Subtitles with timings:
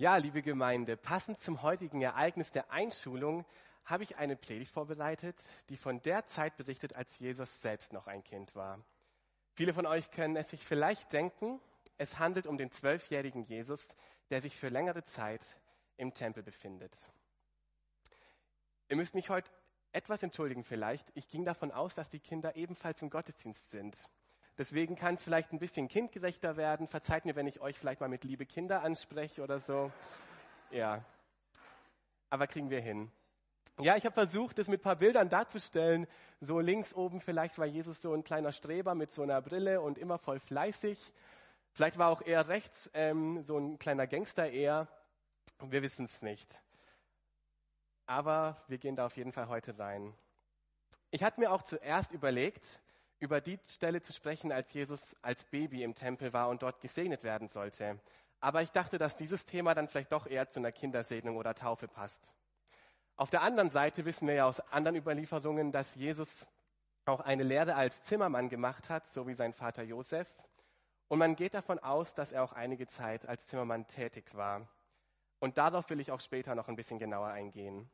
[0.00, 3.44] Ja, liebe Gemeinde, passend zum heutigen Ereignis der Einschulung
[3.84, 5.36] habe ich eine Predigt vorbereitet,
[5.68, 8.82] die von der Zeit berichtet, als Jesus selbst noch ein Kind war.
[9.52, 11.60] Viele von euch können es sich vielleicht denken,
[11.98, 13.86] es handelt um den zwölfjährigen Jesus,
[14.30, 15.44] der sich für längere Zeit
[15.98, 17.10] im Tempel befindet.
[18.88, 19.50] Ihr müsst mich heute
[19.92, 21.12] etwas entschuldigen vielleicht.
[21.12, 24.08] Ich ging davon aus, dass die Kinder ebenfalls im Gottesdienst sind.
[24.60, 26.86] Deswegen kann es vielleicht ein bisschen kindgerechter werden.
[26.86, 29.90] Verzeiht mir, wenn ich euch vielleicht mal mit liebe Kinder anspreche oder so.
[30.70, 31.02] Ja.
[32.28, 33.10] Aber kriegen wir hin.
[33.80, 36.06] Ja, ich habe versucht, das mit ein paar Bildern darzustellen.
[36.40, 39.96] So links oben vielleicht war Jesus so ein kleiner Streber mit so einer Brille und
[39.96, 41.10] immer voll fleißig.
[41.72, 44.88] Vielleicht war auch eher rechts ähm, so ein kleiner Gangster eher.
[45.62, 46.62] Wir wissen es nicht.
[48.04, 50.12] Aber wir gehen da auf jeden Fall heute rein.
[51.10, 52.78] Ich hatte mir auch zuerst überlegt,
[53.20, 57.22] über die Stelle zu sprechen, als Jesus als Baby im Tempel war und dort gesegnet
[57.22, 58.00] werden sollte.
[58.40, 61.86] Aber ich dachte, dass dieses Thema dann vielleicht doch eher zu einer Kindersegnung oder Taufe
[61.86, 62.34] passt.
[63.16, 66.48] Auf der anderen Seite wissen wir ja aus anderen Überlieferungen, dass Jesus
[67.04, 70.34] auch eine Lehre als Zimmermann gemacht hat, so wie sein Vater Josef.
[71.08, 74.66] Und man geht davon aus, dass er auch einige Zeit als Zimmermann tätig war.
[75.38, 77.90] Und darauf will ich auch später noch ein bisschen genauer eingehen.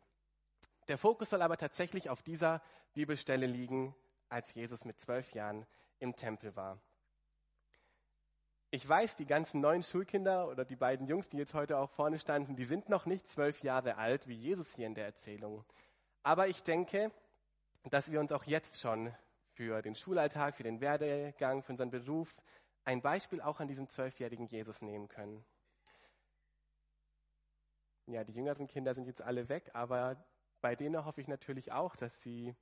[0.86, 3.96] Der Fokus soll aber tatsächlich auf dieser Bibelstelle liegen,
[4.28, 5.66] als Jesus mit zwölf Jahren
[5.98, 6.80] im Tempel war.
[8.70, 12.18] Ich weiß, die ganzen neuen Schulkinder oder die beiden Jungs, die jetzt heute auch vorne
[12.18, 15.64] standen, die sind noch nicht zwölf Jahre alt, wie Jesus hier in der Erzählung.
[16.22, 17.12] Aber ich denke,
[17.84, 19.14] dass wir uns auch jetzt schon
[19.52, 22.34] für den Schulalltag, für den Werdegang, für unseren Beruf
[22.84, 25.44] ein Beispiel auch an diesem zwölfjährigen Jesus nehmen können.
[28.06, 30.16] Ja, die jüngeren Kinder sind jetzt alle weg, aber
[30.61, 32.55] bei denen hoffe ich natürlich auch, dass sie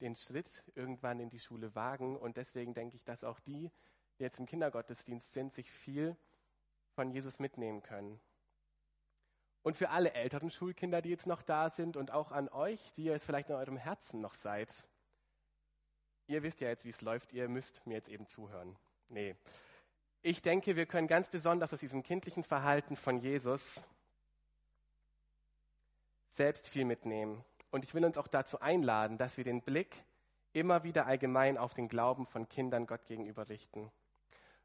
[0.00, 2.16] den Schritt irgendwann in die Schule wagen.
[2.16, 3.70] Und deswegen denke ich, dass auch die,
[4.18, 6.16] die jetzt im Kindergottesdienst sind, sich viel
[6.94, 8.20] von Jesus mitnehmen können.
[9.62, 13.04] Und für alle älteren Schulkinder, die jetzt noch da sind und auch an euch, die
[13.04, 14.86] ihr es vielleicht in eurem Herzen noch seid,
[16.28, 18.76] ihr wisst ja jetzt, wie es läuft, ihr müsst mir jetzt eben zuhören.
[19.08, 19.34] Nee.
[20.22, 23.86] Ich denke, wir können ganz besonders aus diesem kindlichen Verhalten von Jesus
[26.30, 27.44] selbst viel mitnehmen.
[27.76, 30.02] Und ich will uns auch dazu einladen, dass wir den Blick
[30.54, 33.92] immer wieder allgemein auf den Glauben von Kindern Gott gegenüber richten.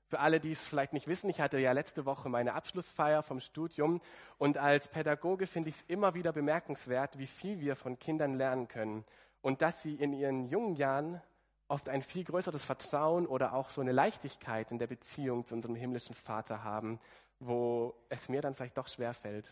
[0.05, 3.41] Für alle, die es vielleicht nicht wissen, ich hatte ja letzte Woche meine Abschlussfeier vom
[3.41, 3.99] Studium
[4.37, 8.69] und als Pädagoge finde ich es immer wieder bemerkenswert, wie viel wir von Kindern lernen
[8.69, 9.03] können
[9.41, 11.21] und dass sie in ihren jungen Jahren
[11.67, 15.75] oft ein viel größeres Vertrauen oder auch so eine Leichtigkeit in der Beziehung zu unserem
[15.75, 16.97] himmlischen Vater haben,
[17.41, 19.51] wo es mir dann vielleicht doch schwer fällt.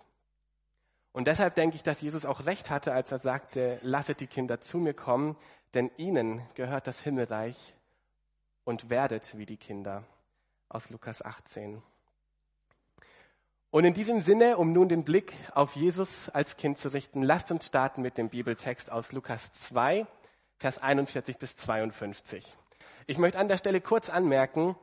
[1.20, 4.62] Und deshalb denke ich, dass Jesus auch recht hatte, als er sagte, lasset die Kinder
[4.62, 5.36] zu mir kommen,
[5.74, 7.76] denn ihnen gehört das Himmelreich
[8.64, 10.06] und werdet wie die Kinder.
[10.70, 11.82] Aus Lukas 18.
[13.70, 17.52] Und in diesem Sinne, um nun den Blick auf Jesus als Kind zu richten, lasst
[17.52, 20.08] uns starten mit dem Bibeltext aus Lukas 2,
[20.58, 22.56] Vers 41 bis 52.
[23.08, 24.78] Ich möchte an der Stelle kurz anmerken,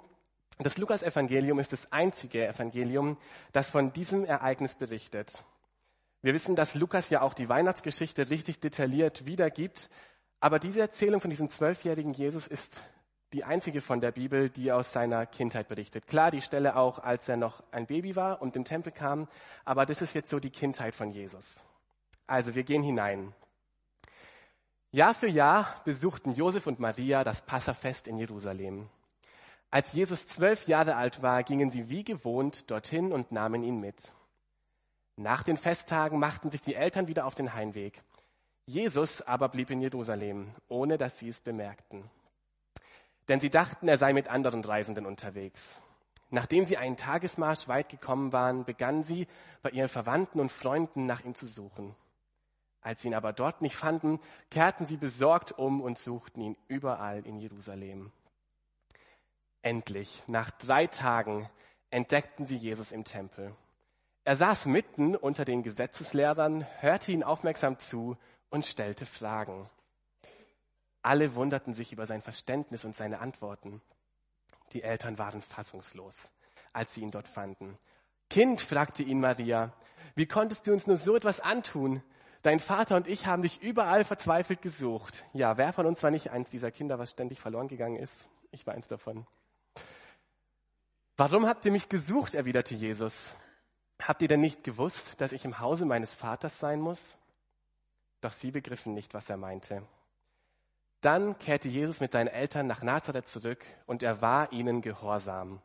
[0.58, 3.16] das Lukas-Evangelium ist das einzige Evangelium,
[3.52, 5.42] das von diesem Ereignis berichtet.
[6.26, 9.88] Wir wissen, dass Lukas ja auch die Weihnachtsgeschichte richtig detailliert wiedergibt.
[10.40, 12.82] Aber diese Erzählung von diesem zwölfjährigen Jesus ist
[13.32, 16.08] die einzige von der Bibel, die aus seiner Kindheit berichtet.
[16.08, 19.28] Klar, die Stelle auch, als er noch ein Baby war und im Tempel kam.
[19.64, 21.64] Aber das ist jetzt so die Kindheit von Jesus.
[22.26, 23.32] Also, wir gehen hinein.
[24.90, 28.88] Jahr für Jahr besuchten Josef und Maria das Passafest in Jerusalem.
[29.70, 34.12] Als Jesus zwölf Jahre alt war, gingen sie wie gewohnt dorthin und nahmen ihn mit.
[35.16, 38.02] Nach den Festtagen machten sich die Eltern wieder auf den Heimweg.
[38.66, 42.10] Jesus aber blieb in Jerusalem, ohne dass sie es bemerkten.
[43.28, 45.80] Denn sie dachten, er sei mit anderen Reisenden unterwegs.
[46.30, 49.26] Nachdem sie einen Tagesmarsch weit gekommen waren, begannen sie,
[49.62, 51.94] bei ihren Verwandten und Freunden nach ihm zu suchen.
[52.82, 57.24] Als sie ihn aber dort nicht fanden, kehrten sie besorgt um und suchten ihn überall
[57.24, 58.12] in Jerusalem.
[59.62, 61.48] Endlich, nach drei Tagen,
[61.90, 63.56] entdeckten sie Jesus im Tempel.
[64.26, 68.16] Er saß mitten unter den Gesetzeslehrern, hörte ihnen aufmerksam zu
[68.50, 69.70] und stellte Fragen.
[71.00, 73.80] Alle wunderten sich über sein Verständnis und seine Antworten.
[74.72, 76.16] Die Eltern waren fassungslos,
[76.72, 77.78] als sie ihn dort fanden.
[78.28, 79.72] Kind, fragte ihn Maria,
[80.16, 82.02] wie konntest du uns nur so etwas antun?
[82.42, 85.24] Dein Vater und ich haben dich überall verzweifelt gesucht.
[85.34, 88.28] Ja, wer von uns war nicht eins dieser Kinder, was ständig verloren gegangen ist?
[88.50, 89.24] Ich war eins davon.
[91.16, 92.34] Warum habt ihr mich gesucht?
[92.34, 93.36] erwiderte Jesus.
[94.02, 97.18] Habt ihr denn nicht gewusst, dass ich im Hause meines Vaters sein muss?
[98.20, 99.82] Doch sie begriffen nicht, was er meinte.
[101.00, 105.60] Dann kehrte Jesus mit seinen Eltern nach Nazareth zurück und er war ihnen gehorsam.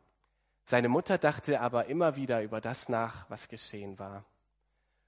[0.66, 4.24] Seine Mutter dachte aber immer wieder über das nach, was geschehen war.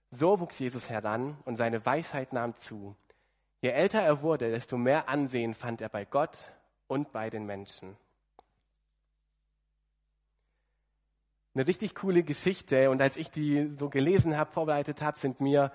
[0.10, 2.96] So wuchs Jesus heran und seine Weisheit nahm zu.
[3.62, 6.52] Je älter er wurde, desto mehr Ansehen fand er bei Gott
[6.88, 7.96] und bei den Menschen.
[11.56, 15.72] Eine richtig coole Geschichte und als ich die so gelesen habe, vorbereitet habe, sind mir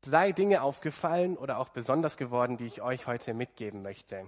[0.00, 4.26] drei Dinge aufgefallen oder auch besonders geworden, die ich euch heute mitgeben möchte.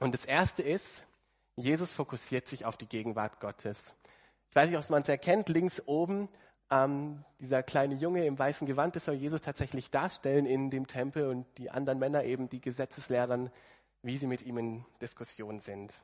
[0.00, 1.06] Und das erste ist,
[1.54, 3.94] Jesus fokussiert sich auf die Gegenwart Gottes.
[4.50, 6.28] Ich weiß nicht, ob man es erkennt, links oben,
[6.70, 11.28] ähm, dieser kleine Junge im weißen Gewand, das soll Jesus tatsächlich darstellen in dem Tempel
[11.28, 13.50] und die anderen Männer eben, die Gesetzeslehrern,
[14.02, 16.00] wie sie mit ihm in Diskussion sind.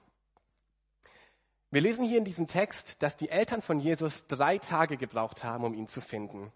[1.72, 5.64] Wir lesen hier in diesem Text, dass die Eltern von Jesus drei Tage gebraucht haben,
[5.64, 6.52] um ihn zu finden.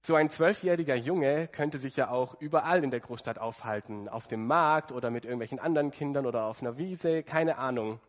[0.00, 4.48] So ein zwölfjähriger Junge könnte sich ja auch überall in der Großstadt aufhalten, auf dem
[4.48, 8.00] Markt oder mit irgendwelchen anderen Kindern oder auf einer Wiese, keine Ahnung.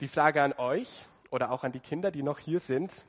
[0.00, 3.04] Die Frage an euch oder auch an die Kinder, die noch hier sind,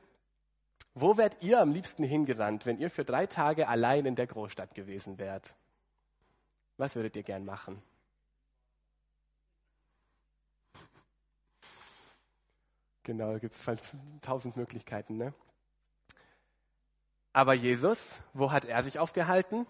[0.92, 4.74] wo wärt ihr am liebsten hingerannt, wenn ihr für drei Tage allein in der Großstadt
[4.74, 5.56] gewesen wärt?
[6.76, 7.82] Was würdet ihr gern machen?
[13.06, 15.32] Genau, da gibt es tausend Möglichkeiten, ne?
[17.32, 19.64] Aber Jesus, wo hat er sich aufgehalten?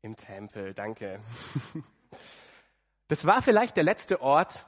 [0.00, 1.20] Im Tempel, danke.
[3.08, 4.66] Das war vielleicht der letzte Ort,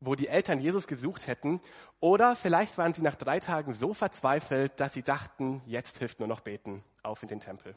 [0.00, 1.60] wo die Eltern Jesus gesucht hätten.
[2.00, 6.28] Oder vielleicht waren sie nach drei Tagen so verzweifelt, dass sie dachten, jetzt hilft nur
[6.28, 7.76] noch beten, auf in den Tempel.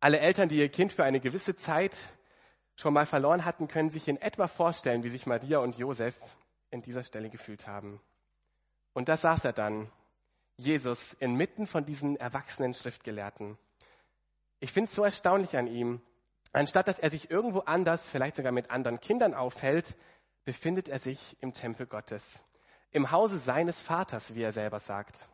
[0.00, 1.96] Alle Eltern, die ihr Kind für eine gewisse Zeit
[2.74, 6.18] schon mal verloren hatten, können sich in etwa vorstellen, wie sich Maria und Josef
[6.74, 8.00] in dieser Stelle gefühlt haben.
[8.92, 9.90] Und da saß er dann
[10.56, 13.56] Jesus inmitten von diesen erwachsenen Schriftgelehrten.
[14.60, 16.02] Ich finde es so erstaunlich an ihm.
[16.52, 19.96] Anstatt dass er sich irgendwo anders, vielleicht sogar mit anderen Kindern aufhält,
[20.44, 22.42] befindet er sich im Tempel Gottes,
[22.92, 25.28] im Hause seines Vaters, wie er selber sagt.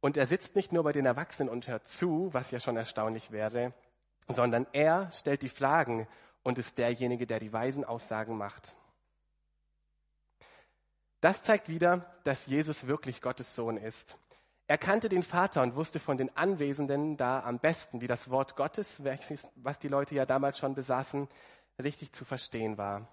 [0.00, 3.30] Und er sitzt nicht nur bei den Erwachsenen und hört zu, was ja schon erstaunlich
[3.30, 3.72] wäre,
[4.28, 6.06] sondern er stellt die Fragen
[6.46, 8.76] und ist derjenige, der die weisen Aussagen macht.
[11.20, 14.16] Das zeigt wieder, dass Jesus wirklich Gottes Sohn ist.
[14.68, 18.54] Er kannte den Vater und wusste von den Anwesenden da am besten, wie das Wort
[18.54, 19.02] Gottes,
[19.56, 21.26] was die Leute ja damals schon besaßen,
[21.82, 23.08] richtig zu verstehen war.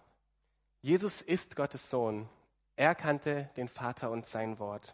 [0.81, 2.29] Jesus ist Gottes Sohn.
[2.75, 4.93] Er kannte den Vater und sein Wort.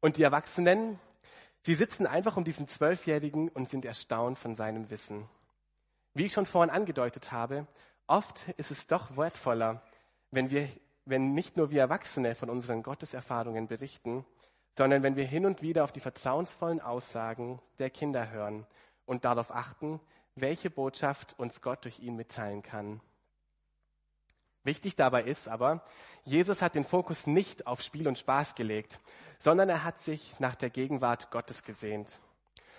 [0.00, 0.98] Und die Erwachsenen,
[1.62, 5.28] sie sitzen einfach um diesen Zwölfjährigen und sind erstaunt von seinem Wissen.
[6.14, 7.66] Wie ich schon vorhin angedeutet habe,
[8.06, 9.82] oft ist es doch wertvoller,
[10.30, 10.68] wenn wir
[11.08, 14.26] wenn nicht nur wir Erwachsene von unseren Gotteserfahrungen berichten,
[14.76, 18.66] sondern wenn wir hin und wieder auf die vertrauensvollen Aussagen der Kinder hören
[19.06, 20.00] und darauf achten,
[20.34, 23.00] welche Botschaft uns Gott durch ihn mitteilen kann.
[24.64, 25.82] Wichtig dabei ist aber,
[26.24, 29.00] Jesus hat den Fokus nicht auf Spiel und Spaß gelegt,
[29.38, 32.20] sondern er hat sich nach der Gegenwart Gottes gesehnt.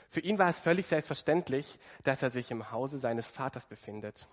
[0.09, 4.27] Für ihn war es völlig selbstverständlich, dass er sich im Hause seines Vaters befindet.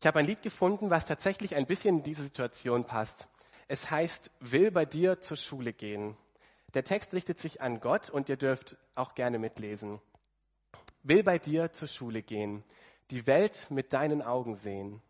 [0.00, 3.28] Ich habe ein Lied gefunden, was tatsächlich ein bisschen in diese Situation passt.
[3.68, 6.16] Es heißt, will bei dir zur Schule gehen.
[6.74, 10.00] Der Text richtet sich an Gott und ihr dürft auch gerne mitlesen.
[11.02, 12.62] Will bei dir zur Schule gehen,
[13.10, 15.02] die Welt mit deinen Augen sehen,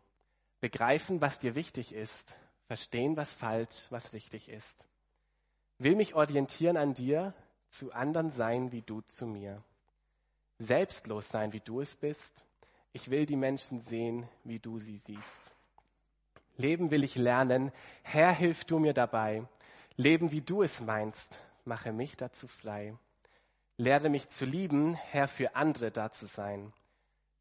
[0.59, 2.35] begreifen, was dir wichtig ist,
[2.67, 4.87] verstehen, was falsch, was richtig ist.
[5.77, 7.33] Will mich orientieren an dir,
[7.73, 9.63] zu anderen sein wie du zu mir.
[10.59, 12.45] Selbstlos sein, wie du es bist,
[12.93, 15.51] ich will die Menschen sehen, wie du sie siehst.
[16.55, 17.71] Leben will ich lernen.
[18.03, 19.47] Herr, hilf du mir dabei.
[19.97, 22.95] Leben, wie du es meinst, mache mich dazu frei.
[23.77, 26.71] Lehre mich zu lieben, Herr, für andere da zu sein.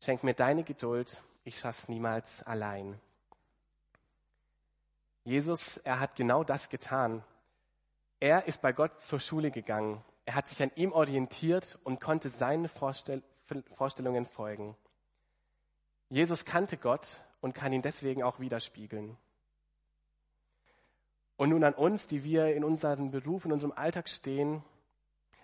[0.01, 2.99] Schenk mir deine Geduld, ich schaff's niemals allein.
[5.25, 7.23] Jesus, er hat genau das getan.
[8.19, 10.03] Er ist bei Gott zur Schule gegangen.
[10.25, 13.23] Er hat sich an ihm orientiert und konnte seinen Vorstell
[13.75, 14.77] Vorstellungen folgen.
[16.09, 19.17] Jesus kannte Gott und kann ihn deswegen auch widerspiegeln.
[21.37, 24.63] Und nun an uns, die wir in unserem Beruf, in unserem Alltag stehen.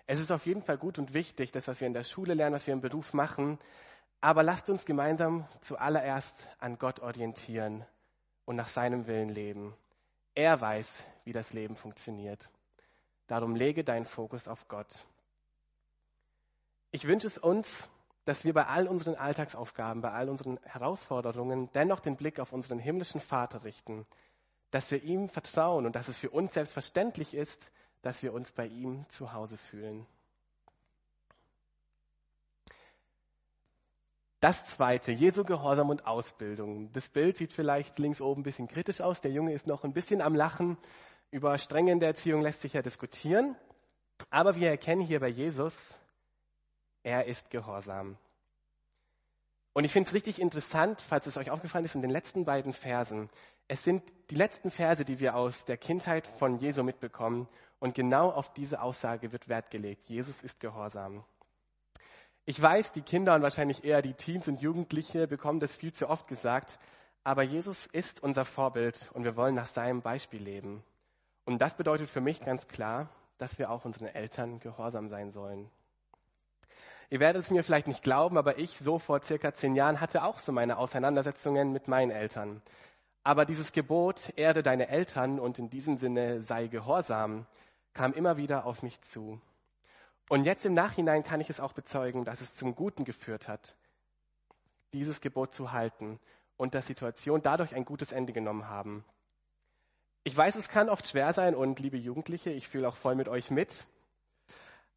[0.07, 2.55] Es ist auf jeden Fall gut und wichtig, das, was wir in der Schule lernen,
[2.55, 3.59] was wir im Beruf machen.
[4.21, 7.85] Aber lasst uns gemeinsam zuallererst an Gott orientieren
[8.45, 9.75] und nach seinem Willen leben.
[10.35, 12.49] Er weiß, wie das Leben funktioniert.
[13.29, 15.05] Darum lege deinen Fokus auf Gott.
[16.89, 17.87] Ich wünsche es uns,
[18.25, 22.79] dass wir bei all unseren Alltagsaufgaben, bei all unseren Herausforderungen dennoch den Blick auf unseren
[22.79, 24.07] himmlischen Vater richten,
[24.71, 27.71] dass wir ihm vertrauen und dass es für uns selbstverständlich ist,
[28.01, 30.07] dass wir uns bei ihm zu Hause fühlen.
[34.39, 36.91] Das zweite, Jesu Gehorsam und Ausbildung.
[36.93, 39.21] Das Bild sieht vielleicht links oben ein bisschen kritisch aus.
[39.21, 40.77] Der Junge ist noch ein bisschen am Lachen.
[41.31, 43.55] Über Strenge in der Erziehung lässt sich ja diskutieren.
[44.29, 45.73] Aber wir erkennen hier bei Jesus,
[47.03, 48.17] er ist gehorsam.
[49.73, 52.73] Und ich finde es richtig interessant, falls es euch aufgefallen ist, in den letzten beiden
[52.73, 53.29] Versen.
[53.67, 57.47] Es sind die letzten Verse, die wir aus der Kindheit von Jesu mitbekommen.
[57.79, 60.05] Und genau auf diese Aussage wird Wert gelegt.
[60.05, 61.23] Jesus ist gehorsam.
[62.45, 66.09] Ich weiß, die Kinder und wahrscheinlich eher die Teens und Jugendliche bekommen das viel zu
[66.09, 66.79] oft gesagt.
[67.23, 70.83] Aber Jesus ist unser Vorbild und wir wollen nach seinem Beispiel leben.
[71.49, 75.67] Und das bedeutet für mich ganz klar, dass wir auch unseren Eltern gehorsam sein sollen.
[77.09, 80.21] Ihr werdet es mir vielleicht nicht glauben, aber ich so vor circa zehn Jahren hatte
[80.21, 82.61] auch so meine Auseinandersetzungen mit meinen Eltern.
[83.23, 87.47] Aber dieses Gebot, erde deine Eltern und in diesem Sinne sei gehorsam,
[87.95, 89.41] kam immer wieder auf mich zu.
[90.29, 93.73] Und jetzt im Nachhinein kann ich es auch bezeugen, dass es zum Guten geführt hat,
[94.93, 96.19] dieses Gebot zu halten
[96.57, 99.03] und dass Situation dadurch ein gutes Ende genommen haben.
[100.29, 103.27] Ich weiß, es kann oft schwer sein und liebe Jugendliche, ich fühle auch voll mit
[103.27, 103.87] euch mit.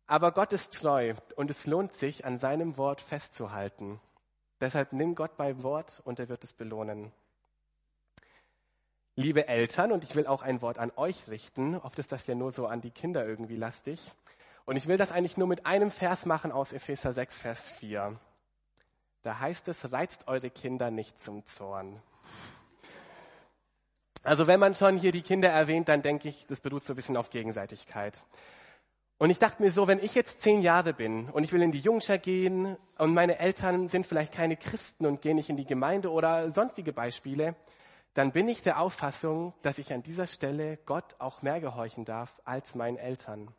[0.07, 3.99] Aber Gott ist treu und es lohnt sich, an seinem Wort festzuhalten.
[4.61, 7.13] Deshalb nimm Gott beim Wort und er wird es belohnen.
[9.17, 12.35] Liebe Eltern, und ich will auch ein Wort an euch richten, oft ist das ja
[12.35, 14.13] nur so an die Kinder irgendwie lastig.
[14.67, 18.21] Und ich will das eigentlich nur mit einem Vers machen aus Epheser 6, Vers 4.
[19.23, 22.03] Da heißt es, reizt eure Kinder nicht zum Zorn.
[24.23, 26.97] Also wenn man schon hier die Kinder erwähnt, dann denke ich, das beruht so ein
[26.97, 28.23] bisschen auf Gegenseitigkeit.
[29.19, 31.71] Und ich dachte mir so, wenn ich jetzt zehn Jahre bin und ich will in
[31.71, 35.65] die Jungschar gehen und meine Eltern sind vielleicht keine Christen und gehen nicht in die
[35.65, 37.55] Gemeinde oder sonstige Beispiele,
[38.15, 42.41] dann bin ich der Auffassung, dass ich an dieser Stelle Gott auch mehr gehorchen darf
[42.45, 43.55] als meinen Eltern.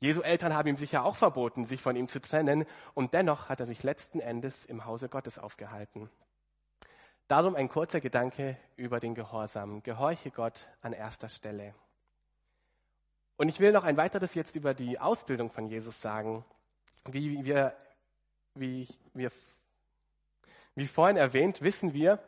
[0.00, 3.60] Jesu Eltern haben ihm sicher auch verboten, sich von ihm zu trennen, und dennoch hat
[3.60, 6.10] er sich letzten Endes im Hause Gottes aufgehalten.
[7.30, 9.84] Darum ein kurzer Gedanke über den Gehorsam.
[9.84, 11.76] Gehorche Gott an erster Stelle.
[13.36, 16.44] Und ich will noch ein weiteres jetzt über die Ausbildung von Jesus sagen.
[17.04, 17.76] Wie wir,
[18.56, 19.30] wie wir,
[20.74, 22.18] wie vorhin erwähnt, wissen wir,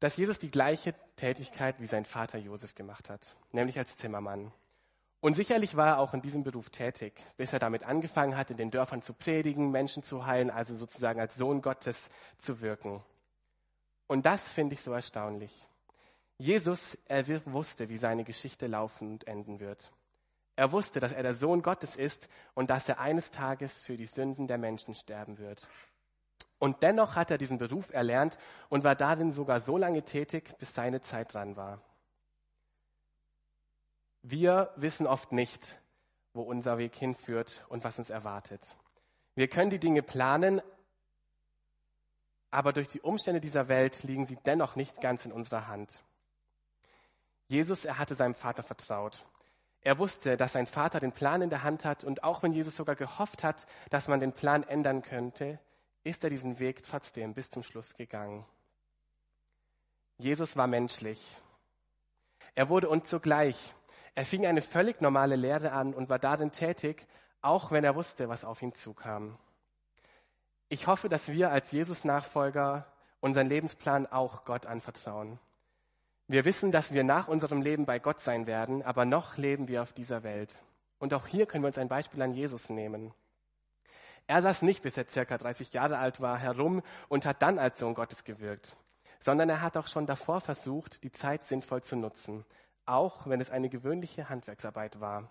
[0.00, 4.50] dass Jesus die gleiche Tätigkeit wie sein Vater Josef gemacht hat, nämlich als Zimmermann.
[5.20, 8.56] Und sicherlich war er auch in diesem Beruf tätig, bis er damit angefangen hat, in
[8.56, 13.00] den Dörfern zu predigen, Menschen zu heilen, also sozusagen als Sohn Gottes zu wirken.
[14.12, 15.66] Und das finde ich so erstaunlich.
[16.36, 19.90] Jesus, er wusste, wie seine Geschichte laufen und enden wird.
[20.54, 24.04] Er wusste, dass er der Sohn Gottes ist und dass er eines Tages für die
[24.04, 25.66] Sünden der Menschen sterben wird.
[26.58, 28.36] Und dennoch hat er diesen Beruf erlernt
[28.68, 31.80] und war darin sogar so lange tätig, bis seine Zeit dran war.
[34.20, 35.80] Wir wissen oft nicht,
[36.34, 38.76] wo unser Weg hinführt und was uns erwartet.
[39.36, 40.60] Wir können die Dinge planen,
[42.52, 46.04] aber durch die Umstände dieser Welt liegen sie dennoch nicht ganz in unserer Hand.
[47.48, 49.24] Jesus, er hatte seinem Vater vertraut.
[49.82, 52.76] Er wusste, dass sein Vater den Plan in der Hand hat und auch wenn Jesus
[52.76, 55.58] sogar gehofft hat, dass man den Plan ändern könnte,
[56.04, 58.44] ist er diesen Weg trotzdem bis zum Schluss gegangen.
[60.18, 61.40] Jesus war menschlich.
[62.54, 63.74] Er wurde uns zugleich.
[64.14, 67.06] Er fing eine völlig normale Lehre an und war darin tätig,
[67.40, 69.38] auch wenn er wusste, was auf ihn zukam.
[70.72, 72.86] Ich hoffe, dass wir als Jesus-Nachfolger
[73.20, 75.38] unseren Lebensplan auch Gott anvertrauen.
[76.28, 79.82] Wir wissen, dass wir nach unserem Leben bei Gott sein werden, aber noch leben wir
[79.82, 80.62] auf dieser Welt.
[80.98, 83.12] Und auch hier können wir uns ein Beispiel an Jesus nehmen.
[84.26, 87.78] Er saß nicht, bis er circa 30 Jahre alt war, herum und hat dann als
[87.78, 88.74] Sohn Gottes gewirkt,
[89.20, 92.46] sondern er hat auch schon davor versucht, die Zeit sinnvoll zu nutzen,
[92.86, 95.28] auch wenn es eine gewöhnliche Handwerksarbeit war.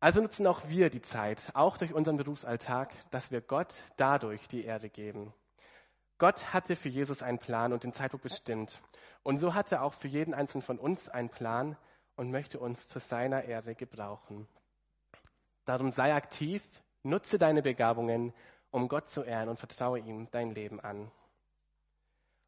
[0.00, 4.64] Also nutzen auch wir die Zeit, auch durch unseren Berufsalltag, dass wir Gott dadurch die
[4.64, 5.32] Erde geben.
[6.18, 8.80] Gott hatte für Jesus einen Plan und den Zeitpunkt bestimmt.
[9.24, 11.76] Und so hat er auch für jeden einzelnen von uns einen Plan
[12.16, 14.48] und möchte uns zu seiner Ehre gebrauchen.
[15.64, 16.62] Darum sei aktiv,
[17.02, 18.32] nutze deine Begabungen,
[18.70, 21.10] um Gott zu ehren und vertraue ihm dein Leben an.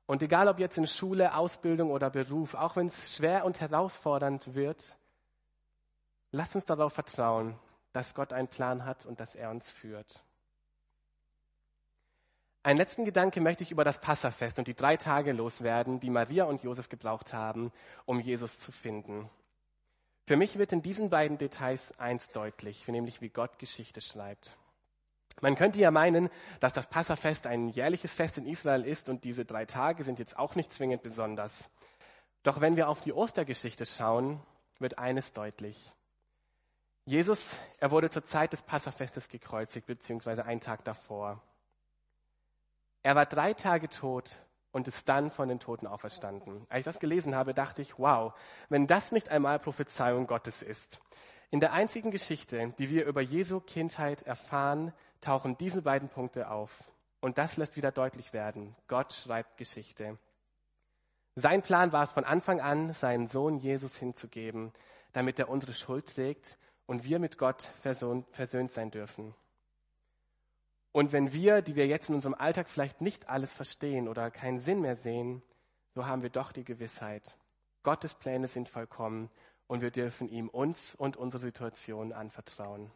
[0.06, 4.54] Und egal ob jetzt in Schule, Ausbildung oder Beruf, auch wenn es schwer und herausfordernd
[4.54, 4.96] wird,
[6.32, 7.58] lass uns darauf vertrauen,
[7.92, 10.22] dass Gott einen Plan hat und dass er uns führt.
[12.62, 16.44] Einen letzten Gedanke möchte ich über das Passafest und die drei Tage loswerden, die Maria
[16.44, 17.72] und Josef gebraucht haben,
[18.04, 19.30] um Jesus zu finden.
[20.26, 24.58] Für mich wird in diesen beiden Details eins deutlich, nämlich wie Gott Geschichte schreibt.
[25.40, 26.28] Man könnte ja meinen,
[26.60, 30.38] dass das Passafest ein jährliches Fest in Israel ist und diese drei Tage sind jetzt
[30.38, 31.70] auch nicht zwingend besonders.
[32.42, 34.40] Doch wenn wir auf die Ostergeschichte schauen,
[34.78, 35.92] wird eines deutlich.
[37.04, 41.42] Jesus, er wurde zur Zeit des Passafestes gekreuzigt, beziehungsweise einen Tag davor.
[43.02, 44.38] Er war drei Tage tot
[44.72, 46.66] und ist dann von den Toten auferstanden.
[46.68, 48.34] Als ich das gelesen habe, dachte ich, wow,
[48.68, 51.00] wenn das nicht einmal Prophezeiung Gottes ist.
[51.50, 56.84] In der einzigen Geschichte, die wir über Jesu Kindheit erfahren, tauchen diese beiden Punkte auf.
[57.20, 58.76] Und das lässt wieder deutlich werden.
[58.86, 60.16] Gott schreibt Geschichte.
[61.34, 64.72] Sein Plan war es von Anfang an, seinen Sohn Jesus hinzugeben,
[65.12, 66.56] damit er unsere Schuld trägt
[66.90, 69.32] und wir mit Gott versöhnt sein dürfen.
[70.90, 74.58] Und wenn wir, die wir jetzt in unserem Alltag vielleicht nicht alles verstehen oder keinen
[74.58, 75.40] Sinn mehr sehen,
[75.94, 77.36] so haben wir doch die Gewissheit,
[77.84, 79.30] Gottes Pläne sind vollkommen
[79.68, 82.90] und wir dürfen ihm uns und unsere Situation anvertrauen.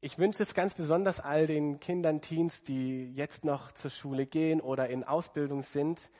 [0.00, 4.60] Ich wünsche es ganz besonders all den Kindern, Teens, die jetzt noch zur Schule gehen
[4.60, 6.10] oder in Ausbildung sind,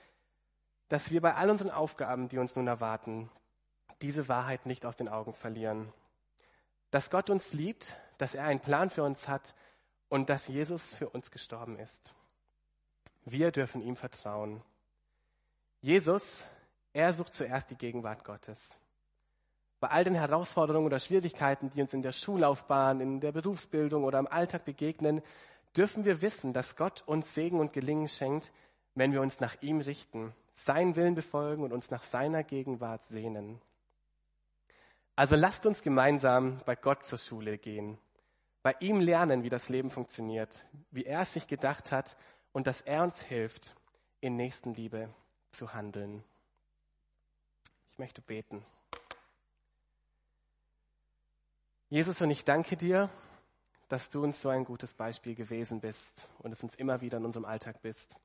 [0.88, 3.30] dass wir bei all unseren Aufgaben, die uns nun erwarten,
[4.02, 5.92] diese Wahrheit nicht aus den Augen verlieren.
[6.90, 9.54] Dass Gott uns liebt, dass er einen Plan für uns hat
[10.08, 12.14] und dass Jesus für uns gestorben ist.
[13.24, 14.62] Wir dürfen ihm vertrauen.
[15.80, 16.44] Jesus,
[16.92, 18.60] er sucht zuerst die Gegenwart Gottes.
[19.80, 24.18] Bei all den Herausforderungen oder Schwierigkeiten, die uns in der Schullaufbahn, in der Berufsbildung oder
[24.18, 25.22] im Alltag begegnen,
[25.76, 28.52] dürfen wir wissen, dass Gott uns Segen und Gelingen schenkt,
[28.94, 33.60] wenn wir uns nach ihm richten, seinen Willen befolgen und uns nach seiner Gegenwart sehnen.
[35.14, 37.98] Also lasst uns gemeinsam bei Gott zur Schule gehen,
[38.62, 42.16] bei ihm lernen, wie das Leben funktioniert, wie er es sich gedacht hat
[42.52, 43.76] und dass er uns hilft,
[44.20, 45.08] in Nächstenliebe
[45.52, 46.24] zu handeln.
[47.92, 48.64] Ich möchte beten.
[51.88, 53.08] Jesus, und ich danke dir,
[53.88, 57.24] dass du uns so ein gutes Beispiel gewesen bist und es uns immer wieder in
[57.24, 58.16] unserem Alltag bist.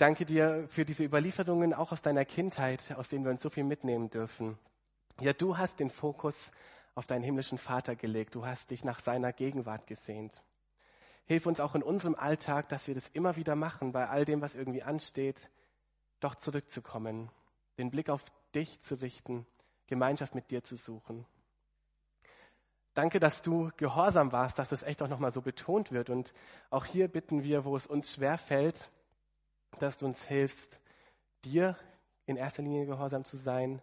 [0.00, 3.64] Danke dir für diese Überlieferungen auch aus deiner Kindheit, aus denen wir uns so viel
[3.64, 4.56] mitnehmen dürfen.
[5.20, 6.50] Ja, du hast den Fokus
[6.94, 8.34] auf deinen himmlischen Vater gelegt.
[8.34, 10.42] Du hast dich nach seiner Gegenwart gesehnt.
[11.26, 14.40] Hilf uns auch in unserem Alltag, dass wir das immer wieder machen, bei all dem,
[14.40, 15.50] was irgendwie ansteht,
[16.20, 17.30] doch zurückzukommen,
[17.76, 19.46] den Blick auf dich zu richten,
[19.86, 21.26] Gemeinschaft mit dir zu suchen.
[22.94, 26.08] Danke, dass du gehorsam warst, dass das echt auch nochmal so betont wird.
[26.08, 26.32] Und
[26.70, 28.90] auch hier bitten wir, wo es uns schwer fällt,
[29.78, 30.80] dass du uns hilfst,
[31.44, 31.76] dir
[32.26, 33.80] in erster Linie gehorsam zu sein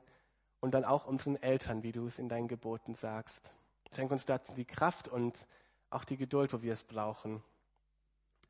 [0.60, 3.54] und dann auch unseren Eltern, wie du es in deinen Geboten sagst.
[3.94, 5.48] Schenk uns dazu die Kraft und
[5.90, 7.42] auch die Geduld, wo wir es brauchen.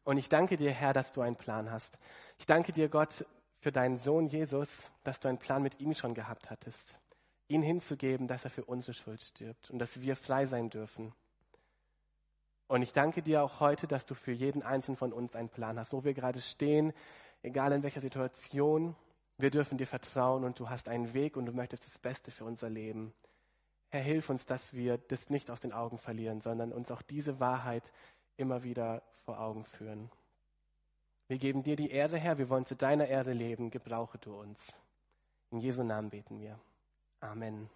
[0.04, 2.00] Und ich danke dir, Herr, dass du einen Plan hast.
[2.38, 3.26] Ich danke dir, Gott,
[3.60, 7.00] für deinen Sohn Jesus, dass du einen Plan mit ihm schon gehabt hattest.
[7.50, 11.14] Ihn hinzugeben, dass er für unsere Schuld stirbt und dass wir frei sein dürfen.
[12.68, 15.80] Und ich danke dir auch heute, dass du für jeden einzelnen von uns einen Plan
[15.80, 16.94] hast, wo wir gerade stehen,
[17.42, 18.96] egal in welcher Situation.
[19.38, 22.46] Wir dürfen dir vertrauen und du hast einen Weg und du möchtest das Beste für
[22.46, 23.14] unser Leben.
[23.90, 27.40] Herr, hilf uns, dass wir das nicht aus den Augen verlieren, sondern uns auch diese
[27.40, 27.94] Wahrheit
[28.36, 30.10] immer wieder vor Augen führen.
[31.28, 32.38] Wir geben dir die Ehre, Herr.
[32.38, 33.70] Wir wollen zu deiner Ehre leben.
[33.70, 34.60] Gebrauche du uns.
[35.52, 36.60] In Jesu Namen beten wir.
[37.20, 37.70] Amen.